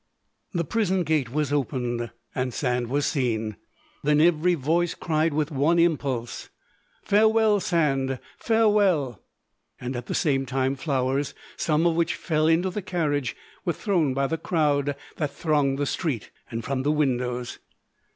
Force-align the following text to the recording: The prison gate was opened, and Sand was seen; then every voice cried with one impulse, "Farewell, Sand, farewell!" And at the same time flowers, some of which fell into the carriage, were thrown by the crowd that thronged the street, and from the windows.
The 0.51 0.63
prison 0.63 1.03
gate 1.03 1.31
was 1.31 1.53
opened, 1.53 2.09
and 2.33 2.55
Sand 2.55 2.87
was 2.89 3.05
seen; 3.05 3.57
then 4.03 4.19
every 4.19 4.55
voice 4.55 4.95
cried 4.95 5.31
with 5.31 5.51
one 5.51 5.77
impulse, 5.77 6.49
"Farewell, 7.03 7.59
Sand, 7.59 8.17
farewell!" 8.39 9.21
And 9.79 9.95
at 9.95 10.07
the 10.07 10.15
same 10.15 10.47
time 10.47 10.75
flowers, 10.75 11.35
some 11.55 11.85
of 11.85 11.93
which 11.93 12.15
fell 12.15 12.47
into 12.47 12.71
the 12.71 12.81
carriage, 12.81 13.35
were 13.63 13.73
thrown 13.73 14.15
by 14.15 14.25
the 14.25 14.39
crowd 14.39 14.95
that 15.17 15.29
thronged 15.35 15.77
the 15.77 15.85
street, 15.85 16.31
and 16.49 16.65
from 16.65 16.81
the 16.81 16.91
windows. 16.91 17.59